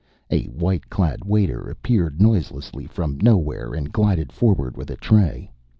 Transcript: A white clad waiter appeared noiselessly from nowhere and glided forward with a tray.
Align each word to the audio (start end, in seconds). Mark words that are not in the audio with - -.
A 0.31 0.45
white 0.45 0.89
clad 0.89 1.23
waiter 1.25 1.69
appeared 1.69 2.19
noiselessly 2.23 2.87
from 2.87 3.19
nowhere 3.21 3.75
and 3.75 3.91
glided 3.93 4.31
forward 4.33 4.75
with 4.75 4.89
a 4.89 4.95
tray. 4.97 5.51